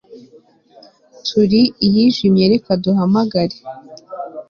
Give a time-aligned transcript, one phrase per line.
[1.27, 3.57] turi iyijimye reka duhamagare